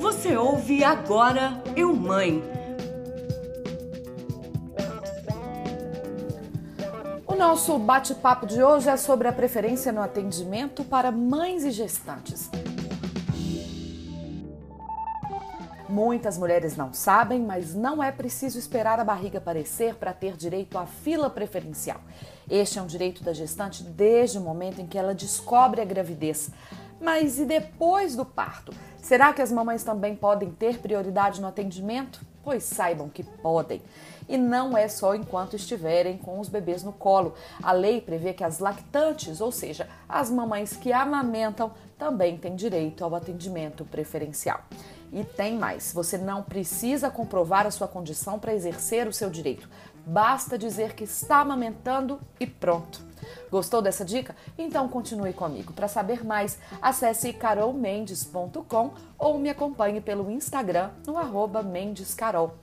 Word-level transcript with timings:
Você 0.00 0.36
ouve 0.36 0.82
agora 0.82 1.62
Eu 1.76 1.94
Mãe. 1.94 2.42
O 7.26 7.34
nosso 7.36 7.78
bate-papo 7.78 8.46
de 8.46 8.62
hoje 8.62 8.88
é 8.88 8.96
sobre 8.96 9.28
a 9.28 9.32
preferência 9.32 9.92
no 9.92 10.00
atendimento 10.02 10.84
para 10.84 11.10
mães 11.10 11.64
e 11.64 11.70
gestantes. 11.70 12.50
Muitas 15.88 16.38
mulheres 16.38 16.76
não 16.76 16.94
sabem, 16.94 17.42
mas 17.42 17.74
não 17.74 18.02
é 18.02 18.10
preciso 18.10 18.58
esperar 18.58 18.98
a 18.98 19.04
barriga 19.04 19.36
aparecer 19.36 19.94
para 19.96 20.14
ter 20.14 20.34
direito 20.34 20.78
à 20.78 20.86
fila 20.86 21.28
preferencial. 21.28 22.00
Este 22.48 22.78
é 22.78 22.82
um 22.82 22.86
direito 22.86 23.22
da 23.22 23.34
gestante 23.34 23.82
desde 23.82 24.38
o 24.38 24.40
momento 24.40 24.80
em 24.80 24.86
que 24.86 24.96
ela 24.96 25.14
descobre 25.14 25.82
a 25.82 25.84
gravidez. 25.84 26.50
Mas 26.98 27.38
e 27.38 27.44
depois 27.44 28.16
do 28.16 28.24
parto? 28.24 28.72
Será 28.96 29.34
que 29.34 29.42
as 29.42 29.52
mamães 29.52 29.84
também 29.84 30.16
podem 30.16 30.50
ter 30.50 30.78
prioridade 30.78 31.40
no 31.40 31.48
atendimento? 31.48 32.24
Pois 32.44 32.62
saibam 32.64 33.08
que 33.08 33.22
podem. 33.22 33.80
E 34.28 34.36
não 34.36 34.76
é 34.76 34.88
só 34.88 35.14
enquanto 35.14 35.56
estiverem 35.56 36.18
com 36.18 36.38
os 36.38 36.48
bebês 36.48 36.82
no 36.82 36.92
colo. 36.92 37.34
A 37.62 37.72
lei 37.72 38.00
prevê 38.00 38.32
que 38.32 38.44
as 38.44 38.58
lactantes, 38.58 39.40
ou 39.40 39.50
seja, 39.50 39.88
as 40.08 40.30
mamães 40.30 40.76
que 40.76 40.92
amamentam, 40.92 41.72
também 41.98 42.36
têm 42.36 42.54
direito 42.54 43.04
ao 43.04 43.14
atendimento 43.14 43.84
preferencial. 43.84 44.60
E 45.12 45.24
tem 45.24 45.56
mais: 45.56 45.92
você 45.92 46.18
não 46.18 46.42
precisa 46.42 47.10
comprovar 47.10 47.66
a 47.66 47.70
sua 47.70 47.88
condição 47.88 48.38
para 48.38 48.54
exercer 48.54 49.06
o 49.06 49.12
seu 49.12 49.30
direito. 49.30 49.68
Basta 50.06 50.58
dizer 50.58 50.94
que 50.94 51.04
está 51.04 51.38
amamentando 51.38 52.20
e 52.38 52.46
pronto. 52.46 53.13
Gostou 53.54 53.80
dessa 53.80 54.04
dica? 54.04 54.34
Então 54.58 54.88
continue 54.88 55.32
comigo. 55.32 55.72
Para 55.72 55.86
saber 55.86 56.24
mais, 56.24 56.58
acesse 56.82 57.32
carolmendes.com 57.32 58.90
ou 59.16 59.38
me 59.38 59.48
acompanhe 59.48 60.00
pelo 60.00 60.28
Instagram 60.28 60.90
no 61.06 61.16
arroba 61.16 61.62
mendescarol. 61.62 62.56